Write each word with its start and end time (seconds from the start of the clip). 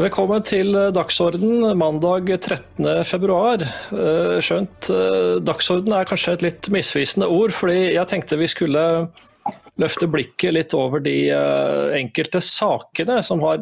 Velkommen 0.00 0.40
til 0.40 0.72
Dagsorden 0.96 1.60
mandag 1.76 2.30
13.2. 2.32 3.64
Skjønt 4.40 4.86
dagsorden 5.44 5.92
er 5.92 6.08
kanskje 6.08 6.32
et 6.38 6.44
litt 6.46 6.68
misvisende 6.72 7.28
ord, 7.28 7.52
fordi 7.52 7.90
jeg 7.98 8.08
tenkte 8.08 8.38
vi 8.40 8.48
skulle 8.48 8.84
løfte 9.82 10.08
blikket 10.08 10.54
litt 10.56 10.76
over 10.78 11.04
de 11.04 11.28
enkelte 11.98 12.40
sakene 12.40 13.18
som 13.26 13.44
har 13.44 13.60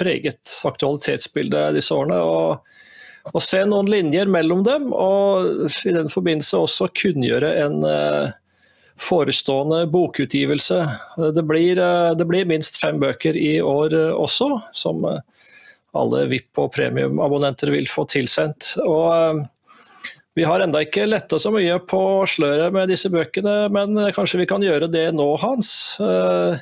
preget 0.00 0.54
aktualitetsbildet 0.70 1.76
disse 1.76 1.92
årene. 1.92 2.22
Og, 2.22 2.64
og 3.34 3.44
se 3.44 3.60
noen 3.68 3.92
linjer 3.92 4.30
mellom 4.32 4.64
dem, 4.64 4.88
og 4.88 5.68
i 5.84 5.92
den 5.92 6.08
forbindelse 6.08 6.64
også 6.64 6.88
kunngjøre 6.96 7.52
en 7.66 7.84
forestående 9.04 9.84
bokutgivelse. 9.92 10.80
Det 11.36 11.44
blir, 11.44 11.84
det 12.16 12.30
blir 12.30 12.48
minst 12.48 12.80
fem 12.80 13.04
bøker 13.04 13.36
i 13.36 13.58
år 13.60 14.00
også, 14.16 14.48
som 14.72 15.04
alle 15.98 16.24
VIP- 16.30 16.60
og 16.62 16.72
premiumabonnenter 16.74 17.72
vil 17.74 17.88
få 17.90 18.06
tilsendt. 18.10 18.74
Og 18.84 19.06
eh, 19.14 19.42
vi 20.34 20.46
har 20.48 20.64
enda 20.64 20.80
ikke 20.82 21.06
letta 21.06 21.38
så 21.38 21.52
mye 21.54 21.76
på 21.86 22.00
sløret 22.26 22.74
med 22.74 22.90
disse 22.90 23.10
bøkene, 23.12 23.68
men 23.74 23.94
kanskje 24.16 24.40
vi 24.42 24.48
kan 24.50 24.64
gjøre 24.66 24.90
det 24.90 25.06
nå, 25.14 25.28
Hans. 25.42 25.94
Eh, 26.02 26.58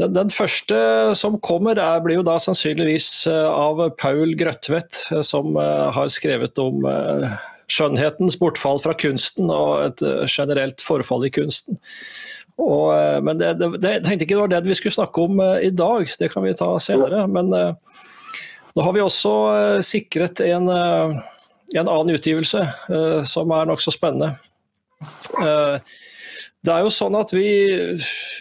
den, 0.00 0.14
den 0.16 0.32
første 0.32 0.80
som 1.18 1.36
kommer, 1.44 1.76
er, 1.76 2.00
blir 2.04 2.20
jo 2.20 2.26
da 2.26 2.38
sannsynligvis 2.40 3.28
eh, 3.30 3.48
av 3.52 3.84
Paul 4.00 4.32
Grøtvedt, 4.40 5.04
som 5.28 5.60
har 5.60 6.12
skrevet 6.12 6.56
om 6.62 6.88
skjønnhetens 7.70 8.34
bortfall 8.40 8.80
fra 8.82 8.96
kunsten 8.98 9.52
og 9.54 9.84
et 9.84 10.00
generelt 10.32 10.82
forfall 10.82 11.28
i 11.28 11.30
kunsten. 11.30 11.78
Og, 12.60 12.90
men 13.24 13.38
det, 13.40 13.54
det, 13.60 13.68
det, 13.80 13.92
jeg 13.98 14.06
tenkte 14.06 14.26
ikke 14.26 14.34
det 14.34 14.42
var 14.42 14.50
det 14.52 14.66
vi 14.66 14.76
skulle 14.76 14.96
snakke 14.96 15.22
om 15.28 15.38
i 15.40 15.70
dag, 15.72 16.08
det 16.20 16.28
kan 16.32 16.44
vi 16.44 16.56
ta 16.56 16.72
senere. 16.82 17.22
Men 17.30 17.52
nå 18.74 18.84
har 18.86 18.94
vi 18.94 19.02
også 19.02 19.32
eh, 19.54 19.78
sikret 19.86 20.42
en, 20.46 20.68
eh, 20.70 21.16
en 21.80 21.88
annen 21.88 22.14
utgivelse 22.14 22.62
eh, 22.62 23.22
som 23.28 23.50
er 23.54 23.70
nokså 23.70 23.94
spennende. 23.94 24.36
Det 26.60 26.72
er 26.74 26.82
jo 26.84 26.90
sånn 26.92 27.14
at 27.16 27.30
vi, 27.32 27.48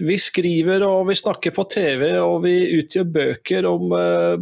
vi, 0.04 0.16
skriver 0.20 0.84
og 0.84 1.06
vi 1.08 1.16
snakker 1.16 1.54
på 1.56 1.64
TV 1.72 2.04
og 2.20 2.42
vi 2.44 2.56
utgjør 2.82 3.06
bøker 3.16 3.68
om 3.70 3.94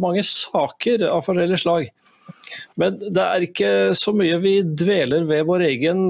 mange 0.02 0.24
saker 0.26 1.04
av 1.06 1.22
forskjellig 1.22 1.60
slag. 1.62 1.86
Men 2.74 2.98
det 2.98 3.22
er 3.22 3.46
ikke 3.46 3.70
så 3.94 4.10
mye 4.18 4.40
vi 4.42 4.56
dveler 4.66 5.28
ved 5.30 5.46
vår 5.46 5.68
egen 5.68 6.00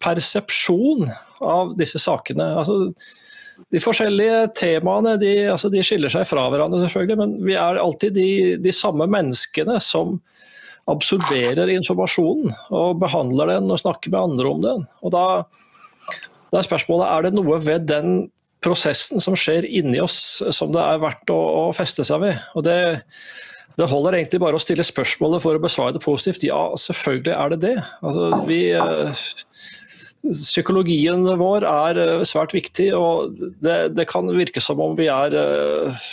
persepsjon 0.00 1.04
av 1.44 1.76
disse 1.76 2.00
sakene. 2.00 2.48
Altså, 2.62 2.94
de 3.74 3.80
forskjellige 3.82 4.40
temaene 4.58 5.16
de, 5.20 5.32
altså 5.52 5.70
de, 5.72 5.82
skiller 5.86 6.12
seg 6.12 6.26
fra 6.28 6.46
hverandre, 6.52 6.82
selvfølgelig, 6.84 7.18
men 7.20 7.34
vi 7.46 7.56
er 7.58 7.80
alltid 7.80 8.16
de, 8.16 8.28
de, 8.62 8.74
samme 8.74 9.06
menneskene 9.10 9.78
som 9.82 10.18
absorberer 10.90 11.70
informasjonen 11.72 12.52
og 12.74 12.98
behandler 13.00 13.54
den 13.54 13.70
og 13.72 13.80
snakker 13.80 14.12
med 14.12 14.20
andre 14.20 14.50
om 14.50 14.62
den. 14.64 14.84
Og 15.06 15.14
da, 15.14 15.24
da 16.52 16.60
er 16.60 16.66
spørsmålet 16.66 17.08
er 17.08 17.26
det 17.26 17.34
noe 17.38 17.60
ved 17.64 17.88
den 17.88 18.26
prosessen 18.64 19.20
som 19.20 19.36
skjer 19.36 19.66
inni 19.68 20.00
oss 20.00 20.18
som 20.56 20.72
det 20.74 20.82
er 20.82 21.02
verdt 21.02 21.32
å, 21.32 21.40
å 21.68 21.72
feste 21.76 22.04
seg 22.06 22.22
ved. 22.24 22.40
Og 22.56 22.64
det, 22.66 22.78
det 23.78 23.88
holder 23.90 24.18
egentlig 24.18 24.42
bare 24.42 24.58
å 24.58 24.62
stille 24.62 24.86
spørsmålet 24.86 25.42
for 25.44 25.56
å 25.56 25.62
besvare 25.62 25.96
det 25.96 26.04
positivt. 26.04 26.46
Ja, 26.46 26.66
selvfølgelig 26.80 27.34
er 27.36 27.54
det 27.54 27.60
det. 27.64 27.74
Altså, 28.04 28.30
vi, 28.48 28.60
eh, 28.76 29.24
Psykologien 30.24 31.26
vår 31.36 31.66
er 31.68 31.98
eh, 32.00 32.22
svært 32.24 32.54
viktig, 32.56 32.88
og 32.96 33.36
det, 33.64 33.94
det 33.96 34.06
kan 34.08 34.30
virke 34.32 34.62
som 34.64 34.80
om 34.80 34.96
vi 34.96 35.10
er 35.12 35.36
eh, 35.36 36.06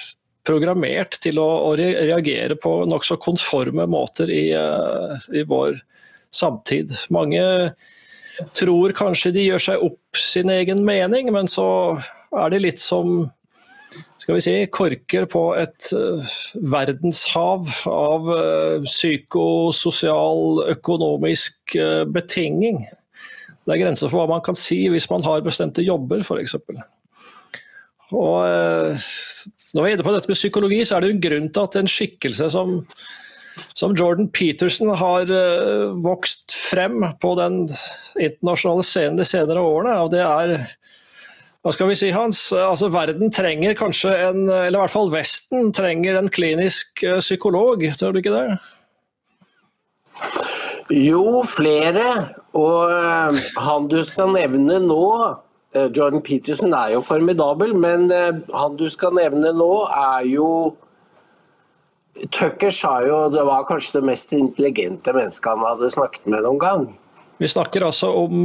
programmert 0.47 1.15
til 1.23 1.39
å, 1.39 1.47
å 1.69 1.71
reagere 1.79 2.57
på 2.59 2.81
nokså 2.91 3.15
konforme 3.23 3.87
måter 3.87 4.31
i, 4.33 4.49
eh, 4.57 5.27
i, 5.31 5.45
vår 5.47 5.79
samtid. 6.35 6.91
Mange 7.13 7.43
tror 8.57 8.95
kanskje 8.97 9.31
de 9.35 9.47
gjør 9.47 9.67
seg 9.69 9.85
opp 9.87 10.19
sin 10.19 10.51
egen 10.51 10.83
mening, 10.87 11.31
men 11.31 11.47
så 11.51 11.69
er 12.35 12.51
det 12.51 12.65
litt 12.65 12.83
som 12.83 13.29
skal 14.21 14.37
vi 14.37 14.43
si, 14.43 14.53
korker 14.71 15.25
på 15.27 15.41
et 15.57 15.87
verdenshav 16.71 17.67
av 17.89 18.29
psykososial, 18.85 20.61
økonomisk 20.71 21.75
betinging. 22.13 22.85
Det 23.65 23.75
er 23.75 23.83
grenser 23.83 24.09
for 24.09 24.23
hva 24.23 24.35
man 24.37 24.43
kan 24.45 24.57
si 24.57 24.83
hvis 24.89 25.09
man 25.11 25.23
har 25.25 25.43
bestemte 25.45 25.85
jobber, 25.85 26.23
f.eks. 26.25 26.57
Og 28.11 28.37
eh, 28.43 29.09
Når 29.75 29.83
vi 29.83 29.89
er 29.89 29.95
inne 29.95 30.05
på 30.05 30.13
dette 30.15 30.31
med 30.31 30.39
psykologi, 30.39 30.81
så 30.85 30.97
er 30.97 31.03
det 31.03 31.11
jo 31.11 31.17
en 31.17 31.25
grunn 31.27 31.49
til 31.53 31.67
at 31.67 31.77
en 31.79 31.91
skikkelse 31.91 32.49
som, 32.53 32.81
som 33.77 33.95
Jordan 33.95 34.27
Peterson 34.33 34.91
har 34.97 35.31
uh, 35.31 35.93
vokst 36.03 36.55
frem 36.57 37.05
på 37.21 37.33
den 37.39 37.63
internasjonale 38.19 38.83
scenen 38.87 39.19
de 39.19 39.27
senere 39.27 39.63
årene. 39.63 39.95
og 40.01 40.11
det 40.15 40.25
er 40.25 40.57
hva 41.61 41.69
skal 41.75 41.91
vi 41.91 41.95
si, 41.99 42.07
Hans? 42.09 42.39
Altså, 42.57 42.89
verden 42.89 43.29
trenger 43.29 43.75
kanskje 43.77 44.15
en, 44.17 44.47
eller 44.49 44.79
i 44.79 44.81
hvert 44.81 44.93
fall 44.95 45.11
Vesten 45.13 45.69
trenger 45.77 46.17
en 46.17 46.31
klinisk 46.33 47.05
uh, 47.05 47.19
psykolog, 47.21 47.85
tror 47.99 48.11
du 48.11 48.23
ikke 48.23 48.33
det? 48.33 48.57
Jo, 50.89 51.41
flere. 51.47 52.05
Og 52.57 52.91
eh, 52.91 53.41
han 53.63 53.89
du 53.91 53.99
skal 54.05 54.33
nevne 54.35 54.79
nå, 54.83 55.07
eh, 55.75 55.87
Jordan 55.87 56.23
Peterson, 56.25 56.73
er 56.75 56.95
jo 56.95 57.03
formidabel, 57.05 57.75
men 57.77 58.09
eh, 58.11 58.31
han 58.55 58.79
du 58.79 58.87
skal 58.91 59.15
nevne 59.19 59.53
nå, 59.55 59.73
er 59.87 60.31
jo 60.31 60.47
Tucker 62.27 62.69
sa 62.75 62.97
jo 63.05 63.21
det 63.31 63.41
var 63.47 63.63
kanskje 63.65 63.95
det 63.97 64.07
mest 64.09 64.33
intelligente 64.35 65.13
mennesket 65.15 65.47
han 65.55 65.63
hadde 65.63 65.87
snakket 65.93 66.27
med 66.29 66.43
noen 66.43 66.59
gang. 66.61 66.83
Vi 67.39 67.47
snakker 67.49 67.85
altså 67.87 68.11
om 68.19 68.43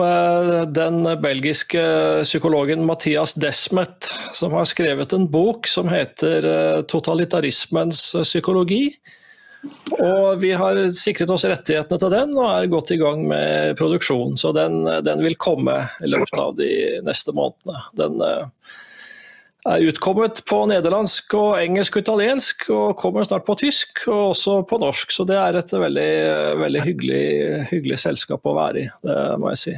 den 0.73 1.03
belgiske 1.21 1.83
psykologen 2.23 2.87
Mathias 2.89 3.35
Desmet, 3.37 4.09
som 4.33 4.55
har 4.57 4.71
skrevet 4.71 5.13
en 5.13 5.27
bok 5.29 5.69
som 5.69 5.91
heter 5.93 6.47
'Totalitarismens 6.87 8.15
psykologi'. 8.23 8.95
Og 9.97 10.41
vi 10.43 10.51
har 10.57 10.79
sikret 10.95 11.31
oss 11.33 11.47
rettighetene 11.49 12.01
til 12.01 12.13
den 12.13 12.35
og 12.37 12.49
er 12.51 12.69
godt 12.71 12.93
i 12.95 12.99
gang 13.01 13.23
med 13.29 13.77
produksjon. 13.79 14.37
Så 14.39 14.53
den, 14.57 14.83
den 15.07 15.23
vil 15.25 15.39
komme 15.41 15.79
i 16.05 16.11
løpet 16.11 16.43
av 16.43 16.57
de 16.59 16.71
neste 17.07 17.35
månedene. 17.37 17.81
Den 17.99 18.21
eh, 18.25 18.75
er 19.67 19.87
utkommet 19.89 20.43
på 20.47 20.61
nederlandsk 20.71 21.35
og 21.39 21.57
engelsk 21.59 21.99
og 21.99 22.05
italiensk, 22.05 22.69
og 22.75 22.97
kommer 23.01 23.27
snart 23.27 23.47
på 23.49 23.57
tysk 23.59 24.05
og 24.07 24.37
også 24.37 24.61
på 24.69 24.79
norsk. 24.83 25.15
Så 25.15 25.27
det 25.29 25.39
er 25.41 25.59
et 25.59 25.75
veldig, 25.75 26.13
veldig 26.63 26.85
hyggelig, 26.87 27.27
hyggelig 27.73 28.01
selskap 28.05 28.47
å 28.47 28.57
være 28.59 28.85
i, 28.85 28.89
det 29.07 29.19
må 29.43 29.53
jeg 29.55 29.63
si. 29.65 29.77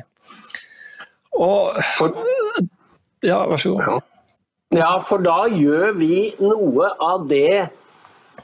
Og 1.38 1.78
Ja, 3.26 3.42
vær 3.50 3.58
så 3.58 3.74
god. 3.74 4.04
Ja, 4.74 4.92
for 5.02 5.22
da 5.24 5.46
gjør 5.50 5.94
vi 5.96 6.28
noe 6.42 6.90
av 7.02 7.24
det 7.30 7.70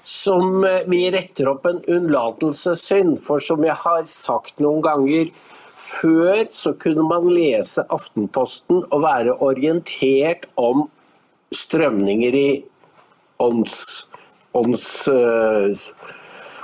som 0.05 0.65
eh, 0.65 0.85
vi 0.87 1.09
retter 1.11 1.49
opp 1.49 1.67
en 1.67 1.81
unnlatelsessynd. 1.89 3.19
For 3.25 3.43
som 3.43 3.65
jeg 3.65 3.77
har 3.81 4.05
sagt 4.11 4.61
noen 4.63 4.85
ganger, 4.85 5.33
før 5.75 6.45
så 6.55 6.75
kunne 6.79 7.07
man 7.09 7.31
lese 7.33 7.83
Aftenposten 7.93 8.85
og 8.85 9.03
være 9.03 9.39
orientert 9.43 10.47
om 10.61 10.87
strømninger 11.55 12.37
i 12.39 12.51
ånds... 13.43 13.79
ånds 14.55 14.85
uh, 15.11 15.67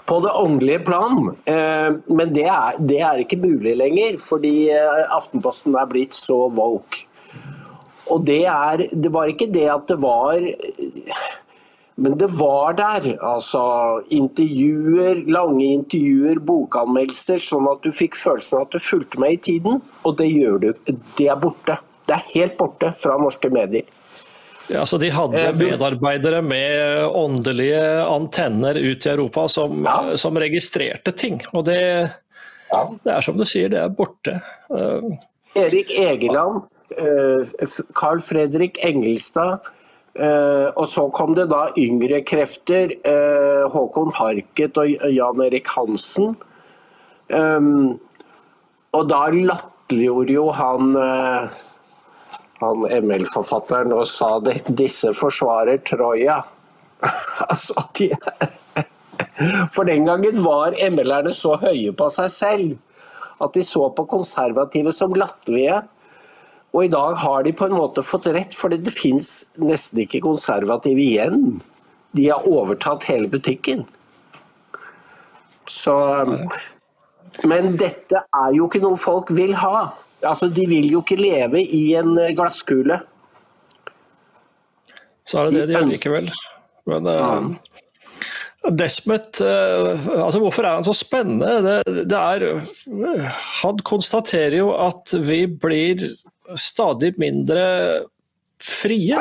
på 0.06 0.18
det 0.22 0.30
åndelige 0.38 0.84
plan. 0.86 1.32
Uh, 1.46 1.98
men 2.06 2.32
det 2.34 2.46
er, 2.46 2.78
det 2.78 3.00
er, 3.02 3.22
ikke 3.24 3.40
mulig 3.42 3.74
lenger, 3.78 4.18
fordi 4.22 4.70
Aftenposten 4.70 5.74
er 5.78 5.90
blitt 5.90 6.14
så 6.14 6.44
woke. 6.54 7.06
Og 8.10 8.24
det, 8.26 8.42
er, 8.50 8.86
det 8.90 9.10
var 9.14 9.30
ikke 9.30 9.50
det 9.54 9.66
at 9.70 9.86
det 9.90 9.98
var 10.02 10.38
men 12.00 12.16
det 12.18 12.30
var 12.32 12.72
der. 12.78 13.10
altså 13.20 13.62
Intervjuer, 14.08 15.22
lange 15.28 15.66
intervjuer, 15.68 16.40
bokanmeldelser, 16.48 17.40
sånn 17.44 17.68
at 17.68 17.84
du 17.84 17.92
fikk 17.92 18.16
følelsen 18.16 18.56
av 18.56 18.68
at 18.68 18.76
du 18.76 18.80
fulgte 18.80 19.20
med 19.20 19.36
i 19.36 19.40
tiden. 19.50 19.82
Og 20.08 20.16
det 20.16 20.30
gjør 20.30 20.62
du. 20.62 20.68
Det 21.18 21.26
er 21.28 21.40
borte. 21.40 21.76
Det 22.08 22.16
er 22.16 22.30
helt 22.32 22.56
borte 22.56 22.94
fra 22.96 23.18
norske 23.20 23.50
medier. 23.52 23.84
Ja, 24.70 24.86
så 24.86 24.96
De 25.02 25.10
hadde 25.12 25.42
eh, 25.42 25.52
medarbeidere 25.58 26.40
med 26.46 27.04
åndelige 27.18 27.82
antenner 28.06 28.78
ut 28.78 29.06
i 29.06 29.10
Europa 29.10 29.48
som, 29.48 29.82
ja. 29.84 30.16
som 30.16 30.38
registrerte 30.40 31.12
ting. 31.12 31.40
Og 31.52 31.66
det, 31.68 31.82
ja. 32.70 32.80
det, 33.02 33.12
er 33.12 33.26
som 33.26 33.36
du 33.36 33.44
sier, 33.44 33.68
det 33.72 33.82
er 33.82 33.92
borte. 33.92 34.38
Uh, 34.72 35.04
Erik 35.58 35.90
Egeland, 35.90 36.62
Carl 37.98 38.22
Fredrik 38.22 38.78
Engelstad, 38.86 39.68
Uh, 40.10 40.74
og 40.74 40.88
så 40.90 41.04
kom 41.14 41.36
det 41.38 41.46
da 41.52 41.68
yngre 41.78 42.22
krefter. 42.26 42.96
Uh, 43.06 43.70
Håkon 43.70 44.10
Harket 44.16 44.78
og 44.82 45.10
Jan 45.14 45.42
Erik 45.46 45.70
Hansen. 45.70 46.34
Um, 47.30 47.98
og 48.90 49.06
da 49.06 49.28
latterliggjorde 49.30 50.34
jo 50.34 50.48
han 50.54 50.90
uh, 50.98 51.60
han 52.60 52.84
ML-forfatteren 53.06 53.92
og 53.96 54.04
sa 54.08 54.34
at 54.36 54.68
disse 54.76 55.14
forsvarer 55.16 55.80
Troja. 55.86 56.40
altså, 57.50 57.86
de 57.96 58.10
For 59.74 59.88
den 59.88 60.04
gangen 60.04 60.42
var 60.44 60.76
ML-erne 60.76 61.32
så 61.32 61.54
høye 61.62 61.94
på 61.96 62.08
seg 62.12 62.28
selv 62.34 62.76
at 63.40 63.56
de 63.56 63.62
så 63.64 63.86
på 63.96 64.04
konservative 64.08 64.92
som 64.92 65.14
latterlige. 65.16 65.80
Og 66.70 66.84
i 66.86 66.90
dag 66.92 67.16
har 67.18 67.42
de 67.42 67.52
på 67.56 67.66
en 67.66 67.74
måte 67.74 68.02
fått 68.06 68.28
rett, 68.30 68.54
for 68.54 68.70
det 68.70 68.92
fins 68.94 69.50
nesten 69.58 70.04
ikke 70.04 70.22
konservative 70.22 71.02
igjen. 71.02 71.58
De 72.14 72.28
har 72.30 72.46
overtatt 72.46 73.08
hele 73.10 73.30
butikken. 73.30 73.86
Så 75.70 75.96
Men 77.46 77.74
dette 77.78 78.22
er 78.26 78.54
jo 78.54 78.66
ikke 78.66 78.82
noe 78.82 78.98
folk 78.98 79.30
vil 79.34 79.54
ha. 79.58 79.90
Altså, 80.26 80.50
De 80.50 80.66
vil 80.68 80.90
jo 80.92 81.02
ikke 81.02 81.18
leve 81.18 81.62
i 81.62 81.94
en 81.98 82.14
glasskule. 82.36 83.00
Så 85.26 85.38
er 85.38 85.50
det 85.50 85.60
det 85.60 85.66
de 85.70 85.76
gjør 85.78 85.90
likevel. 85.92 86.30
Men 86.90 87.06
uh, 87.06 87.50
Desmet, 88.76 89.40
uh, 89.40 89.94
altså 90.20 90.40
hvorfor 90.42 90.66
er 90.66 90.80
han 90.80 90.86
så 90.86 90.94
spennende? 90.96 91.52
Det, 91.86 92.04
det 92.10 92.18
er, 92.18 92.46
han 93.62 93.78
konstaterer 93.86 94.58
jo 94.58 94.74
at 94.74 95.14
vi 95.24 95.44
blir 95.48 96.02
stadig 96.58 97.14
mindre 97.20 97.64
frie. 98.60 99.20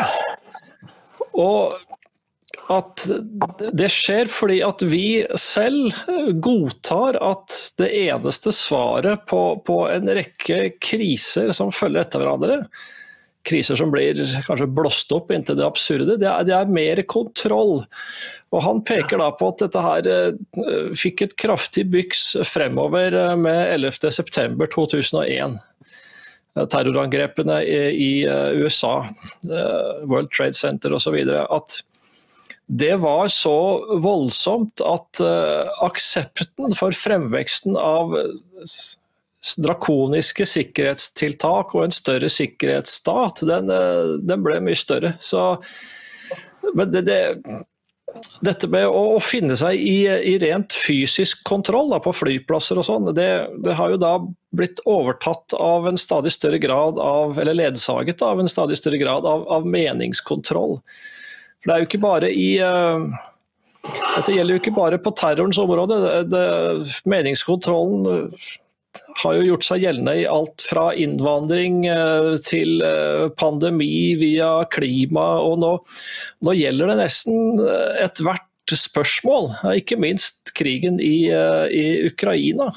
Og 1.38 1.78
at 2.70 3.06
det 3.74 3.90
skjer 3.94 4.30
fordi 4.30 4.60
at 4.66 4.84
vi 4.86 5.24
selv 5.40 5.94
godtar 6.44 7.18
at 7.24 7.56
det 7.82 7.90
eneste 8.06 8.54
svaret 8.54 9.26
på, 9.30 9.42
på 9.66 9.82
en 9.90 10.10
rekke 10.20 10.76
kriser 10.82 11.54
som 11.56 11.74
følger 11.74 12.06
etter 12.06 12.22
hverandre, 12.22 12.60
kriser 13.48 13.80
som 13.80 13.90
blir 13.94 14.20
kanskje 14.46 14.68
blåst 14.76 15.14
opp 15.16 15.32
inntil 15.34 15.58
det 15.58 15.66
absurde, 15.66 16.18
det 16.20 16.28
er, 16.30 16.46
det 16.46 16.54
er, 16.56 16.70
mer 16.70 17.02
kontroll. 17.10 17.80
Og 18.54 18.64
Han 18.66 18.84
peker 18.86 19.22
da 19.22 19.32
på 19.38 19.50
at 19.50 19.64
dette 19.64 19.84
her 19.86 20.10
uh, 20.12 20.94
fikk 20.98 21.24
et 21.26 21.36
kraftig 21.40 21.88
byks 21.90 22.36
fremover 22.50 23.16
uh, 23.16 23.34
med 23.40 23.80
11.9.2001. 23.80 25.58
Terrorangrepene 26.68 27.62
i, 27.64 27.78
i 27.94 28.12
USA, 28.60 29.06
World 30.04 30.32
Trade 30.36 30.58
Center 30.58 30.96
osv. 30.98 31.16
At 31.46 31.80
det 32.70 32.96
var 33.02 33.32
så 33.34 33.56
voldsomt 34.04 34.84
at 34.86 35.22
aksepten 35.86 36.76
for 36.78 36.94
fremveksten 36.94 37.78
av 37.80 38.14
drakoniske 39.40 40.46
sikkerhetstiltak 40.48 41.74
og 41.76 41.86
en 41.86 41.96
større 41.96 42.30
sikkerhetsstat, 42.32 43.44
den, 43.48 43.72
eh, 43.72 44.16
den 44.28 44.44
ble 44.44 44.60
mye 44.64 44.78
større. 44.78 45.16
Så, 45.24 45.62
men 46.74 46.92
det, 46.92 47.06
det, 47.08 47.20
dette 48.46 48.68
med 48.72 48.88
å, 48.88 49.02
å 49.16 49.20
finne 49.24 49.56
seg 49.60 49.80
i, 49.80 50.04
i, 50.08 50.36
rent 50.42 50.76
fysisk 50.76 51.42
kontroll 51.48 51.92
da, 51.92 52.00
på 52.04 52.14
flyplasser 52.16 52.80
og 52.80 52.88
sånn, 52.88 53.10
det, 53.18 53.30
det, 53.66 53.76
har 53.78 53.94
jo 53.94 54.00
da 54.02 54.14
blitt 54.56 54.82
overtatt 54.90 55.56
av 55.60 55.88
en 55.90 56.00
stadig 56.00 56.34
større 56.34 56.62
grad 56.62 57.00
av, 57.02 57.38
eller 57.40 57.58
ledsaget 57.58 58.24
av 58.26 58.42
en 58.42 58.52
stadig 58.52 58.80
større 58.80 59.02
grad 59.02 59.28
av, 59.30 59.46
av 59.52 59.68
meningskontroll. 59.70 60.80
For 61.60 61.70
det 61.70 61.76
er 61.76 61.84
jo 61.84 61.90
ikke 61.90 62.04
bare 62.06 62.32
i 62.32 62.50
uh, 62.64 63.04
dette 63.84 64.34
gjelder 64.34 64.56
jo 64.56 64.62
ikke 64.64 64.76
bare 64.76 65.00
på 65.02 65.14
terrorens 65.18 65.60
område. 65.62 66.00
Det, 66.04 66.16
det, 66.34 66.98
meningskontrollen 67.10 68.32
har 69.24 69.36
jo 69.38 69.48
gjort 69.50 69.66
seg 69.68 69.84
gjeldende 69.84 70.16
i 70.22 70.28
alt 70.30 70.64
fra 70.70 70.90
innvandring 70.98 71.84
eh, 71.90 72.36
til 72.46 72.84
eh, 72.86 73.28
pandemi 73.40 74.16
via 74.20 74.52
klima, 74.72 75.28
og 75.44 75.60
nå, 75.64 75.74
nå 76.46 76.56
gjelder 76.58 76.94
det 76.94 77.00
nesten 77.04 77.60
eh, 77.64 78.00
ethvert 78.06 78.46
spørsmål, 78.70 79.50
ikke 79.80 79.98
minst 79.98 80.52
krigen 80.54 81.00
i, 81.02 81.26
i 81.74 81.86
Ukraina. 82.06 82.68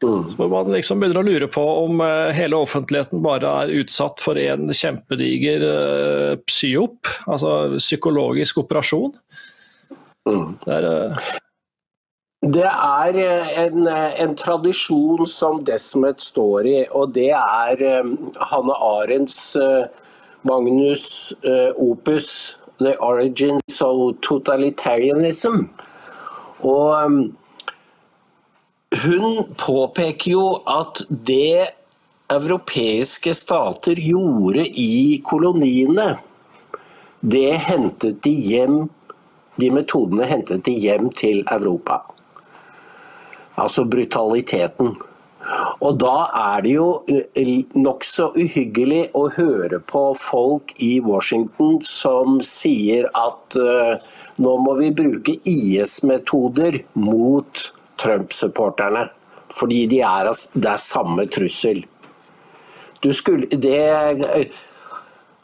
Så 0.00 0.46
man 0.48 0.70
liksom 0.72 1.02
begynner 1.02 1.20
å 1.20 1.26
lure 1.26 1.48
på 1.52 1.64
om 1.82 2.00
hele 2.32 2.56
offentligheten 2.56 3.20
bare 3.24 3.50
er 3.64 3.74
utsatt 3.82 4.24
for 4.24 4.40
en 4.40 4.72
kjempediger 4.72 5.66
psyop, 6.48 7.12
altså 7.28 7.76
psykologisk 7.76 8.62
operasjon. 8.64 9.12
Mm. 10.24 10.56
Det 10.64 10.80
er, 10.80 10.88
det 12.44 12.66
er 12.68 13.16
eh, 13.16 13.52
en, 13.64 13.86
eh, 13.88 14.20
en, 14.20 14.34
tradisjon 14.36 15.24
som 15.26 15.62
Desmet 15.64 16.20
står 16.20 16.66
i, 16.68 16.80
og 16.92 17.14
det 17.16 17.30
er 17.32 17.80
um, 18.02 18.10
Hanne 18.36 18.74
Arendts 18.84 19.56
uh, 19.56 19.86
Magnus 20.44 21.32
opus 21.80 22.58
'The 22.78 22.98
Origins 23.00 23.80
of 23.80 24.18
Totalitarianism'. 24.20 25.68
Og 26.60 27.32
hun 29.04 29.24
påpeker 29.56 30.30
jo 30.32 30.60
at 30.68 31.00
det 31.08 31.72
europeiske 32.28 33.32
stater 33.34 33.96
gjorde 33.96 34.66
i 34.68 35.22
koloniene, 35.24 36.18
det 37.20 37.56
hentet 37.56 38.20
de 38.24 38.30
hjem 38.30 38.90
De 39.54 39.68
metodene 39.70 40.26
hentet 40.26 40.64
de 40.66 40.72
hjem 40.82 41.12
til 41.14 41.44
Europa. 41.46 42.00
Altså 43.60 43.84
brutaliteten. 43.86 44.94
Og 45.84 45.98
da 46.00 46.14
er 46.40 46.62
det 46.64 46.72
jo 46.72 46.88
eh, 47.10 47.64
nokså 47.76 48.30
uhyggelig 48.38 49.02
å 49.18 49.26
høre 49.36 49.80
på 49.84 50.06
folk 50.18 50.72
i 50.82 50.96
Washington 51.04 51.76
som 51.84 52.38
sier 52.44 53.10
at 53.12 53.58
uh, 53.60 54.00
nå 54.40 54.54
må 54.64 54.76
vi 54.80 54.88
bruke 54.96 55.36
IS-metoder 55.44 56.80
mot 56.96 57.66
Trump-supporterne. 58.00 59.08
Fordi 59.54 59.84
de 59.90 60.00
er, 60.02 60.32
det 60.56 60.70
er 60.72 60.80
samme 60.80 61.28
trussel. 61.30 61.84
Du 63.04 63.12
skulle, 63.12 63.46
det, 63.60 64.48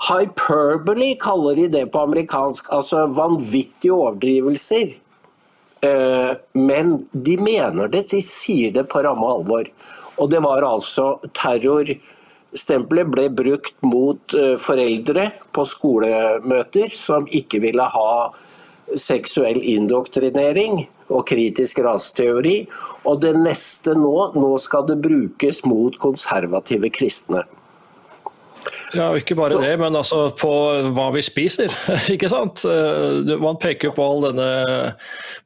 Hyperbole 0.08 1.12
kaller 1.20 1.60
de 1.60 1.68
det 1.76 1.84
på 1.92 2.02
amerikansk. 2.08 2.72
Altså 2.72 3.04
vanvittige 3.14 3.92
overdrivelser. 3.92 4.96
Eh, 5.80 6.32
men 6.52 7.08
de 7.12 7.36
mener 7.40 7.88
det, 7.88 8.04
de 8.12 8.20
sier 8.24 8.72
det 8.74 8.84
på 8.92 9.02
ramme 9.04 9.26
alvor. 9.34 9.68
Og 10.20 10.30
det 10.32 10.42
var 10.44 10.66
altså 10.66 11.14
terrorstempelet 11.36 13.12
ble 13.14 13.26
brukt 13.32 13.76
mot 13.86 14.36
eh, 14.36 14.56
foreldre 14.60 15.30
på 15.56 15.66
skolemøter 15.68 16.92
som 16.92 17.28
ikke 17.28 17.62
ville 17.64 17.86
ha 17.96 18.12
seksuell 18.98 19.60
indoktrinering 19.70 20.82
og 21.10 21.24
kritisk 21.30 21.80
raseteori. 21.86 22.58
Og 23.08 23.22
det 23.22 23.32
neste 23.38 23.94
nå, 23.96 24.16
nå 24.36 24.52
skal 24.60 24.84
det 24.90 25.00
brukes 25.02 25.64
mot 25.68 25.96
konservative 26.02 26.92
kristne. 26.92 27.46
Ja, 28.94 29.10
Ikke 29.16 29.36
bare 29.38 29.60
det, 29.62 29.72
men 29.78 29.94
altså 29.96 30.28
på 30.34 30.50
hva 30.96 31.06
vi 31.14 31.22
spiser. 31.22 31.72
ikke 32.14 32.30
sant? 32.32 32.64
Eh, 32.66 33.36
man 33.40 33.58
peker 33.60 33.90
jo 33.90 33.94
på 33.96 34.06
all 34.06 34.24
denne 34.28 34.48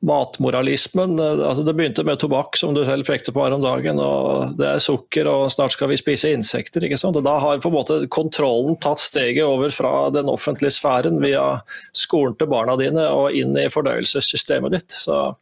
matmoralismen. 0.05 1.19
Eh, 1.21 1.43
altså 1.49 1.65
Det 1.67 1.75
begynte 1.77 2.07
med 2.07 2.21
tobakk, 2.23 2.57
som 2.61 2.75
du 2.77 2.85
selv 2.87 3.07
pekte 3.09 3.35
på 3.35 3.45
her 3.45 3.57
om 3.57 3.65
dagen. 3.65 4.01
og 4.01 4.57
Det 4.61 4.69
er 4.71 4.83
sukker, 4.83 5.29
og 5.31 5.53
snart 5.53 5.77
skal 5.77 5.93
vi 5.93 6.01
spise 6.01 6.33
insekter. 6.33 6.87
ikke 6.87 7.01
sant? 7.01 7.19
Og 7.21 7.27
Da 7.27 7.37
har 7.43 7.61
på 7.63 7.73
en 7.73 7.79
måte 7.79 8.01
kontrollen 8.09 8.79
tatt 8.81 9.03
steget 9.03 9.45
over 9.45 9.73
fra 9.75 10.09
den 10.15 10.31
offentlige 10.33 10.77
sfæren 10.79 11.21
via 11.23 11.61
skolen 11.93 12.39
til 12.39 12.51
barna 12.51 12.79
dine 12.81 13.09
og 13.13 13.37
inn 13.37 13.57
i 13.61 13.69
fordøyelsessystemet 13.73 14.79
ditt. 14.79 14.97
Så 15.05 15.35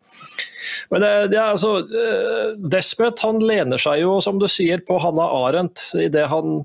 men 0.90 1.02
det, 1.02 1.12
det 1.32 1.40
altså, 1.40 1.78
eh, 1.82 2.52
Desmet 2.72 3.22
han 3.24 3.40
lener 3.42 3.80
seg 3.80 4.02
jo, 4.04 4.18
som 4.22 4.38
du 4.38 4.48
sier, 4.50 4.82
på 4.86 4.98
Hanna 5.02 5.26
Arendt 5.42 5.82
i 5.98 6.08
det 6.12 6.28
han 6.30 6.62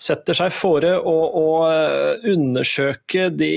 setter 0.00 0.36
seg 0.36 0.54
fore 0.54 0.96
å, 0.98 1.16
å 1.38 1.46
eh, 1.68 2.26
undersøke 2.32 3.28
de 3.34 3.52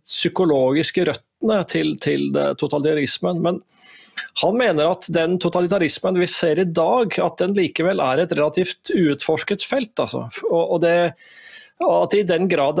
psykologiske 0.00 1.06
røttene 1.10 1.60
til, 1.70 1.94
til 2.02 2.30
totalitarismen. 2.60 3.42
Men 3.44 3.62
han 4.42 4.58
mener 4.58 4.90
at 4.90 5.06
den 5.14 5.38
totalitarismen 5.42 6.18
vi 6.18 6.26
ser 6.30 6.60
i 6.60 6.66
dag, 6.66 7.14
at 7.22 7.38
den 7.42 7.54
likevel 7.56 8.02
er 8.02 8.24
et 8.24 8.34
relativt 8.34 8.90
uutforsket 8.94 9.66
felt. 9.66 9.92
Altså. 10.00 10.26
Og, 10.48 10.62
og, 10.62 10.78
det, 10.82 11.14
at 11.84 12.16
i 12.16 12.24
den 12.26 12.48
grad 12.50 12.72